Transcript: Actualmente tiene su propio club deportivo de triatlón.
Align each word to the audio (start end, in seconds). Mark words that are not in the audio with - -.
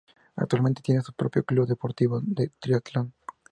Actualmente 0.35 0.81
tiene 0.81 1.03
su 1.03 1.13
propio 1.13 1.43
club 1.43 1.67
deportivo 1.67 2.21
de 2.23 2.51
triatlón. 2.59 3.13